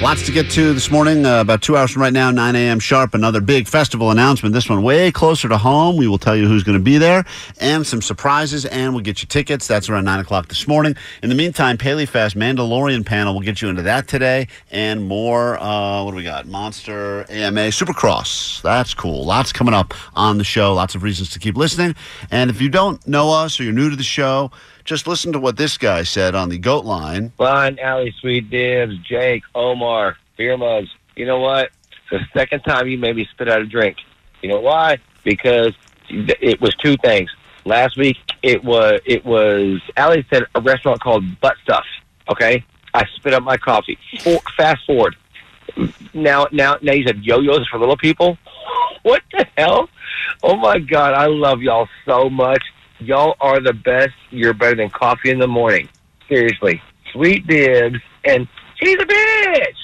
[0.02, 1.24] Lots to get to this morning.
[1.24, 2.78] Uh, about two hours from right now, 9 a.m.
[2.78, 3.14] sharp.
[3.14, 4.52] Another big festival announcement.
[4.52, 5.96] This one way closer to home.
[5.96, 7.24] We will tell you who's going to be there
[7.60, 9.66] and some surprises, and we'll get you tickets.
[9.66, 10.96] That's around 9 o'clock this morning.
[11.22, 13.32] In the meantime, Paley Fest Mandalorian panel.
[13.32, 15.58] We'll get you into that today and more.
[15.58, 16.46] Uh, what do we got?
[16.46, 18.60] Monster AMA Supercross.
[18.60, 19.24] That's cool.
[19.24, 20.74] Lots coming up on the show.
[20.74, 21.96] Lots of reasons to keep listening.
[22.30, 24.50] And if you don't know us or you're new to the show,
[24.86, 27.30] just listen to what this guy said on the goat line.
[27.36, 30.88] Fun, Allie, Sweet Dibs, Jake, Omar, Beer Mugs.
[31.16, 31.70] You know what?
[32.10, 33.96] The second time you made me spit out a drink.
[34.42, 34.98] You know why?
[35.24, 35.74] Because
[36.08, 37.30] it was two things.
[37.64, 41.84] Last week it was it was Allie said a restaurant called Butt Stuff.
[42.30, 43.98] Okay, I spit up my coffee.
[44.20, 45.16] For, fast forward.
[46.14, 48.38] Now now now you said yo-yos for little people.
[49.02, 49.88] What the hell?
[50.44, 52.62] Oh my god, I love y'all so much.
[52.98, 54.14] Y'all are the best.
[54.30, 55.88] You're better than coffee in the morning.
[56.28, 56.80] Seriously.
[57.12, 58.48] Sweet dibs and
[58.82, 59.74] she's a bitch.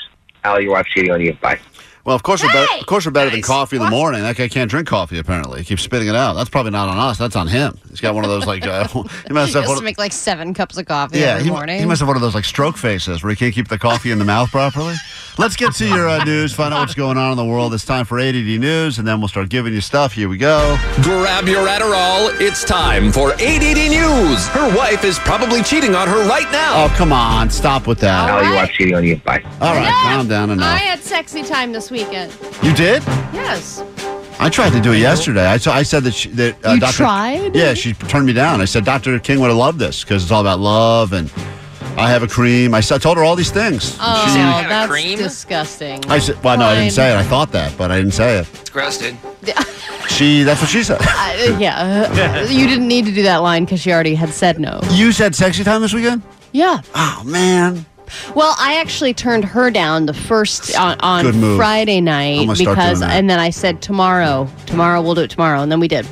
[0.45, 1.33] Allie, your wife's cheating on you.
[1.35, 1.59] Bye.
[2.05, 4.23] Well, of course, we're better, of course we're better than coffee in the morning.
[4.23, 5.19] That guy can't drink coffee.
[5.21, 6.33] Apparently, he keeps spitting it out.
[6.33, 7.17] That's probably not on us.
[7.17, 7.79] That's on him.
[7.91, 8.89] He's got one of those like uh,
[9.29, 9.79] he must have has one.
[9.79, 11.79] to make like seven cups of coffee Yeah, every he, morning.
[11.79, 14.11] he must have one of those like stroke faces where he can't keep the coffee
[14.11, 14.97] in the mouth properly.
[15.39, 16.53] Let's get to your uh, news.
[16.53, 17.73] Find out what's going on in the world.
[17.73, 20.13] It's time for ADD news, and then we'll start giving you stuff.
[20.13, 20.77] Here we go.
[21.01, 22.39] Grab your Adderall.
[22.39, 24.47] It's time for ADD News.
[24.49, 26.85] Her wife is probably cheating on her right now.
[26.85, 28.29] Oh, come on, stop with that.
[28.29, 29.17] Allie, your wife's cheating on you.
[29.17, 29.43] Bye.
[29.63, 32.37] All right, calm down I had sexy time this weekend.
[32.63, 33.03] You did?
[33.33, 33.83] Yes.
[34.39, 35.47] I tried to do it yesterday.
[35.47, 36.93] I, I said that she, that uh, You Dr.
[36.93, 37.57] tried?
[37.57, 38.61] Yeah, she turned me down.
[38.61, 39.19] I said Dr.
[39.19, 41.31] King would have loved this because it's all about love and
[41.97, 42.75] I have a cream.
[42.75, 43.97] I, s- I told her all these things.
[44.01, 46.05] Oh, She- that's disgusting.
[46.07, 47.17] I said, well, no, I didn't say it.
[47.17, 48.49] I thought that, but I didn't say it.
[48.61, 49.17] It's gross, dude.
[50.09, 50.99] She, that's what she said.
[51.01, 54.59] Uh, yeah, uh, you didn't need to do that line because she already had said
[54.59, 54.81] no.
[54.91, 56.23] You said sexy time this weekend?
[56.53, 56.83] Yeah.
[56.95, 57.87] Oh man.
[58.35, 61.57] Well, I actually turned her down the first on, on move.
[61.57, 63.17] Friday I'm night gonna start because, doing that.
[63.17, 66.07] and then I said tomorrow, tomorrow we'll do it tomorrow, and then we did.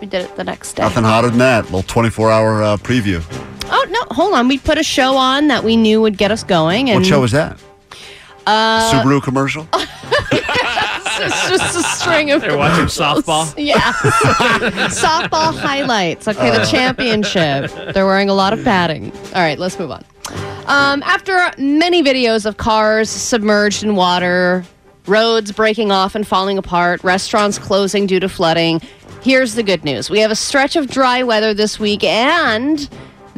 [0.00, 0.82] We did it the next day.
[0.82, 1.64] Nothing hotter than that.
[1.66, 3.22] little 24 hour uh, preview.
[3.70, 4.48] Oh no, hold on.
[4.48, 6.90] We put a show on that we knew would get us going.
[6.90, 7.58] And what show was that?
[8.46, 9.68] Uh, Subaru commercial?
[11.20, 12.40] it's just a string of.
[12.40, 13.52] They're watching softball?
[13.56, 13.78] Yeah,
[14.88, 16.28] softball highlights.
[16.28, 17.70] Okay, the championship.
[17.92, 19.12] They're wearing a lot of padding.
[19.34, 20.04] All right, let's move on.
[20.66, 24.64] Um, after many videos of cars submerged in water,
[25.06, 28.80] roads breaking off and falling apart, restaurants closing due to flooding,
[29.22, 30.10] here's the good news.
[30.10, 32.88] We have a stretch of dry weather this week, and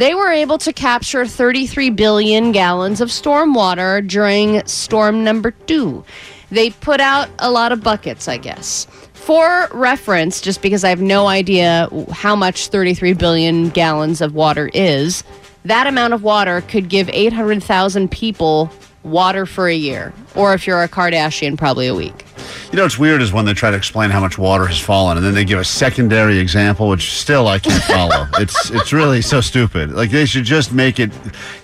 [0.01, 6.03] they were able to capture 33 billion gallons of storm water during storm number two.
[6.51, 8.87] They put out a lot of buckets, I guess.
[9.13, 14.71] For reference, just because I have no idea how much 33 billion gallons of water
[14.73, 15.23] is,
[15.67, 18.71] that amount of water could give 800,000 people
[19.03, 20.15] water for a year.
[20.35, 22.25] Or if you're a Kardashian, probably a week.
[22.71, 25.17] You know what's weird is when they try to explain how much water has fallen,
[25.17, 28.29] and then they give a secondary example, which still I can't follow.
[28.39, 29.91] it's it's really so stupid.
[29.93, 31.11] Like they should just make it,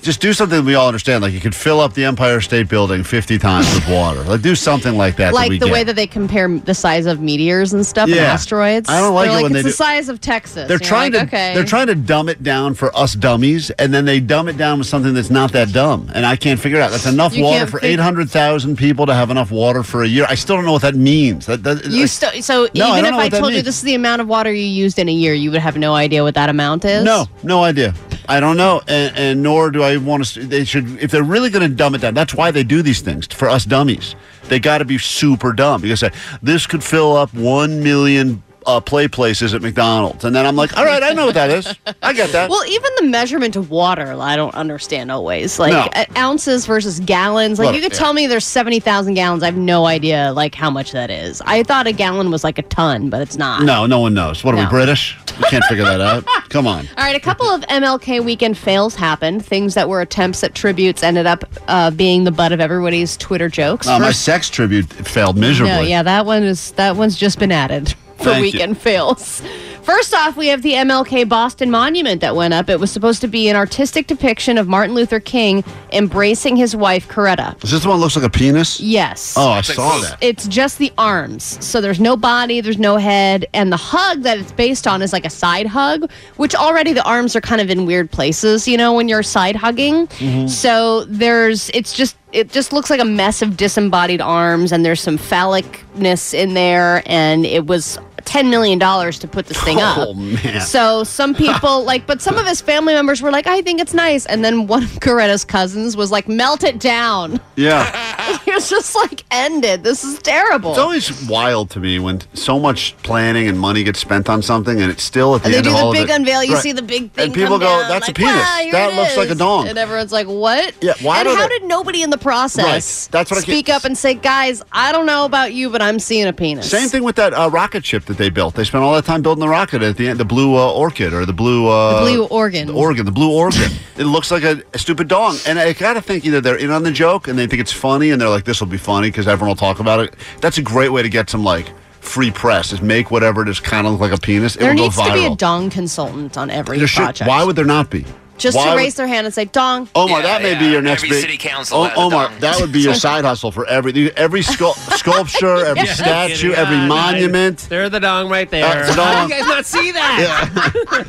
[0.03, 1.23] just do something we all understand.
[1.23, 4.23] Like you could fill up the Empire State Building fifty times with water.
[4.25, 5.27] Like do something like that.
[5.27, 5.73] that like we the get.
[5.73, 8.89] way that they compare the size of meteors and stuff and asteroids.
[8.89, 10.69] I don't like They're it when it's they the do- size of Texas.
[10.69, 11.55] They're trying like, to okay.
[11.55, 14.79] they're trying to dumb it down for us dummies, and then they dumb it down
[14.79, 16.11] with something that's not that dumb.
[16.15, 16.91] And I can't figure it out.
[16.91, 20.07] That's enough You water for eight hundred thousand people to have enough water for a
[20.07, 20.27] year.
[20.29, 21.47] I still don't know what that means.
[21.47, 24.21] That, that, You st- so No, even if I told you this is the amount
[24.21, 26.85] of water you used in a year, you would have no idea what that amount
[26.85, 27.05] is.
[27.05, 27.95] No, no idea.
[28.29, 30.45] I don't know, and, and nor do I want to.
[30.45, 32.15] They should, if they're really going to dumb it down.
[32.15, 34.17] That's why they do these things for us dummies.
[34.49, 36.11] They got to be super dumb because uh,
[36.43, 40.77] this could fill up one million uh, play places at McDonald's, and then I'm like,
[40.77, 41.67] all right, I know what that is.
[42.03, 42.51] I get that.
[42.51, 45.59] Well, even the measurement of water, I don't understand always.
[45.59, 45.89] Like No.
[45.95, 47.59] uh, ounces versus gallons.
[47.59, 47.99] Like Well, you could yeah.
[47.99, 49.43] tell me there's seventy thousand gallons.
[49.43, 51.41] I have no idea like how much that is.
[51.47, 53.63] I thought a gallon was like a ton, but it's not.
[53.63, 54.43] no, no one knows.
[54.45, 54.71] What are we No.
[54.71, 55.17] British?
[55.39, 56.25] We can't figure that out.
[56.49, 56.89] Come on.
[56.97, 59.45] All right, a couple of MLK weekend fails happened.
[59.45, 63.49] Things that were attempts at tributes ended up uh, being the butt of everybody's Twitter
[63.51, 63.87] jokes.
[63.87, 65.75] Uh, my First- sex tribute failed miserably.
[65.75, 68.43] No, yeah, that one is that one's just been added for Thank you.
[68.53, 69.43] weekend fails.
[69.87, 72.69] First off, we have the MLK Boston Monument that went up.
[72.69, 77.07] It was supposed to be an artistic depiction of Martin Luther King embracing his wife,
[77.07, 77.63] Coretta.
[77.63, 78.81] Is this the one that looks like a penis?
[78.81, 79.35] Yes.
[79.37, 80.19] Oh, I saw that.
[80.21, 81.65] It's just the arms.
[81.65, 85.13] So there's no body, there's no head, and the hug that it's based on is
[85.13, 88.77] like a side hug, which already the arms are kind of in weird places, you
[88.77, 90.09] know, when you're side hugging.
[90.09, 90.49] Mm-hmm.
[90.49, 95.01] So there's it's just it just looks like a mess of disembodied arms and there's
[95.01, 99.99] some phallicness in there and it was $10 million to put this thing oh, up.
[100.09, 100.61] Oh, man.
[100.61, 103.95] So some people like, but some of his family members were like, I think it's
[103.95, 104.27] nice.
[104.27, 107.41] And then one of Coretta's cousins was like, melt it down.
[107.57, 108.15] Yeah.
[108.57, 109.85] it was just like, ended.
[109.85, 110.71] This is terrible.
[110.71, 114.81] It's always wild to me when so much planning and money gets spent on something
[114.81, 115.57] and it's still at the end.
[115.57, 116.43] and they end do of all the of big it- unveil.
[116.45, 116.63] You Right.
[116.63, 117.25] see the big thing.
[117.27, 118.33] And people come go, down, "That's a like, penis.
[118.35, 119.69] "Wow, here That it looks like a is." dong.
[119.69, 123.09] And everyone's like, "What?" Yeah, why And how they- did nobody in the process Right.
[123.13, 125.99] That's what I speak up and say, "Guys, I don't know about you, but I'm
[125.99, 128.55] seeing a penis." Same thing with that uh, rocket ship that they built.
[128.55, 131.13] They spent all that time building the rocket at the end, the blue uh, orchid
[131.13, 132.69] or the blue uh, The blue organ.
[132.69, 133.71] the organ, the blue organ.
[133.99, 136.83] it looks like a, a stupid dong, and I gotta think either they're in on
[136.85, 139.29] the joke and they think it's funny, and they're like, "This will be funny because
[139.29, 141.67] everyone will talk about it." That's a great way to get some like
[142.01, 142.73] free press.
[142.73, 144.57] Is make whatever it is kind of look like a penis.
[144.57, 147.29] It There will needs go to be a dong consultant on every There should- project.
[147.29, 148.07] why would there not be?
[148.39, 150.83] Just Why to would- raise their hand and say, "Dong." Omar, that may be your
[150.83, 151.21] next Every big.
[151.23, 152.39] city council O- has a Omar, dong.
[152.41, 155.95] that would be your side hustle for every every sculp- sculpture, every Yeah.
[155.95, 156.89] statue, Yeah, every nice.
[156.91, 157.67] monument.
[157.71, 158.61] There's the dong right there.
[158.61, 159.29] That's the How dong.
[159.29, 160.51] do you guys not see that?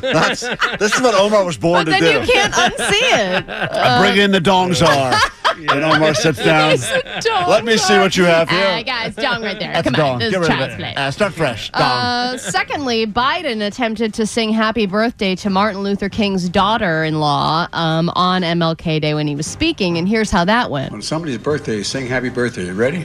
[0.00, 0.40] That's,
[0.78, 2.26] this is what Omar was born But to then do.
[2.26, 3.44] you can't unsee it.
[3.46, 5.12] Uh, Bring in the dong czar.
[5.58, 6.76] And Omar sits down.
[7.20, 8.58] dong Let me see what you have here.
[8.60, 9.72] Uh, guys, dong right there.
[9.72, 10.18] That's Come a on, dong.
[10.20, 10.96] this Get is rid of child's it.
[10.96, 11.70] Uh, start fresh.
[11.72, 11.82] Dong.
[11.82, 18.42] Uh, secondly, Biden attempted to sing "Happy Birthday" to Martin Luther King's daughter-in-law um, on
[18.42, 20.92] MLK Day when he was speaking, and here's how that went.
[20.92, 22.66] On somebody's birthday, sing happy birthday.
[22.66, 23.04] You ready?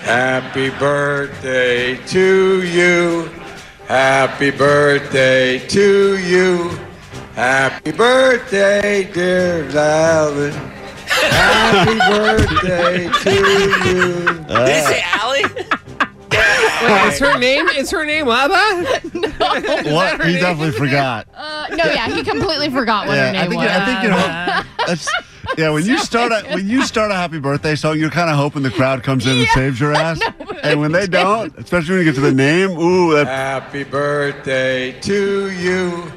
[0.00, 3.30] Happy birthday to you.
[3.86, 6.68] Happy birthday to you.
[7.34, 10.73] Happy birthday, dear Alvin.
[11.08, 13.34] Happy birthday to
[13.88, 14.24] you.
[14.44, 15.44] Did he say Allie?
[16.82, 17.68] Wait, is her name?
[17.68, 18.54] Is her name Abba?
[19.90, 20.24] what?
[20.26, 21.26] He definitely forgot.
[21.34, 23.70] Uh, no, yeah, he completely forgot what Yeah, her name I think was.
[23.70, 24.86] I think you know.
[24.86, 25.08] That's,
[25.56, 28.36] yeah, when you start a when you start a happy birthday song, you're kind of
[28.36, 30.20] hoping the crowd comes in and saves your ass.
[30.62, 34.98] and when they don't, especially when you get to the name, ooh, that, Happy birthday
[35.00, 36.12] to you.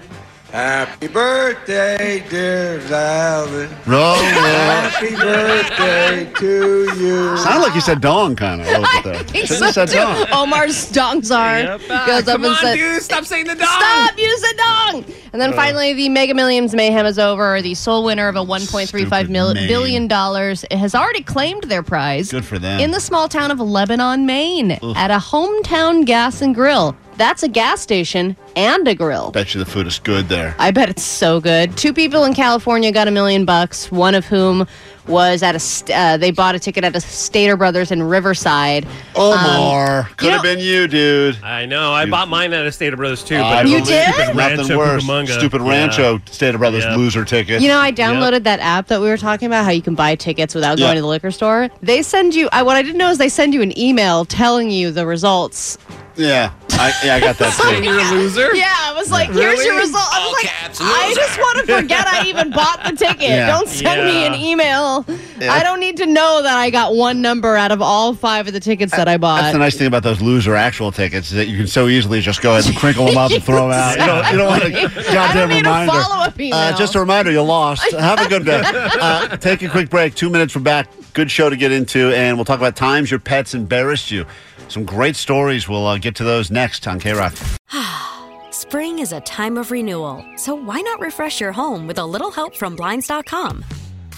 [0.52, 3.70] Happy birthday, dear Alvin.
[3.86, 4.16] roll, roll.
[4.16, 7.38] Happy birthday to you.
[7.38, 9.24] Sounded like you said dong kind of a little bit there.
[9.26, 10.28] think Shouldn't so have said dong.
[10.32, 11.80] Omar's dong czar Yep.
[11.82, 13.68] goes Ah, up come and on, says, dude, stop saying the dong.
[13.68, 15.06] Stop, you said dong.
[15.34, 17.62] And then finally, the Mega Millions mayhem is over.
[17.62, 19.68] The sole winner of a 1.35 mil- name.
[19.68, 22.80] billion dollars has already claimed their prize Good for them.
[22.80, 26.96] in the small town of Lebanon, Maine, at a hometown gas and grill.
[27.18, 29.32] That's a gas station and a grill.
[29.32, 30.56] Bet you the food is good there.
[30.60, 31.76] I bet it's so good.
[31.76, 33.92] Two people in California got a million bucks.
[33.92, 34.68] One of whom
[35.08, 35.60] was at a.
[35.60, 38.86] St- uh, they bought a ticket at a Stater Brothers in Riverside.
[39.16, 41.42] Omar, Um, could have been you, dude.
[41.44, 41.92] I know.
[41.92, 43.38] I bought mine at a Stater Brothers too.
[43.38, 44.04] I but You was did?
[44.14, 45.04] Stupid Nothing Rancho worse.
[45.04, 45.38] Cucamonga.
[45.40, 45.70] Stupid Yeah.
[45.70, 46.96] Rancho Stater Brothers Yeah.
[46.98, 47.62] loser ticket.
[47.62, 50.16] You know, I downloaded that app that we were talking about, how you can buy
[50.16, 50.86] tickets without Yeah.
[50.88, 51.70] going to the liquor store.
[51.82, 52.50] They send you.
[52.52, 55.78] I, what I didn't know is they send you an email telling you the results.
[56.16, 57.90] yeah, I, yeah, I got that Saying too.
[57.90, 58.56] you're a loser.
[58.56, 61.20] Yeah, I was like, "Here's your result." I All was like, caps, "I loser.
[61.22, 63.18] just want to forget I even bought the ticket.
[63.28, 63.48] Yeah.
[63.48, 65.06] Don't send me an email.
[65.40, 65.52] Yeah.
[65.54, 68.54] I don't need to know that I got one number out of all five of
[68.54, 71.36] the tickets that I bought." That's the nice thing about those loser actual tickets is
[71.38, 73.72] that you can so easily just go ahead and crinkle them up and throw them
[73.72, 74.00] out.
[74.00, 75.04] You don't, you don't want a Exactly.
[75.14, 75.92] goddamn I don't need a reminder.
[75.94, 76.60] follow-up email.
[76.60, 77.92] Uh, just a reminder, you lost.
[77.94, 78.62] Have a good day.
[78.64, 80.14] Uh, take a quick break.
[80.16, 80.56] Two minutes.
[80.56, 80.90] We're back.
[81.14, 84.26] Good show to get into, and we'll talk about times your pets embarrassed you.
[84.68, 85.68] Some great stories.
[85.68, 87.58] We'll uh, get to those next on KROQ.
[88.54, 92.32] Spring is a time of renewal, so why not refresh your home with a little
[92.32, 93.64] help from Blinds.com?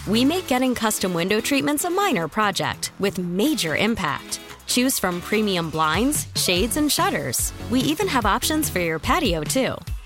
[0.07, 4.39] We make getting custom window treatments a minor project with major impact.
[4.65, 7.53] Choose from premium blinds, shades, and shutters.
[7.69, 9.75] We even have options for your patio, too.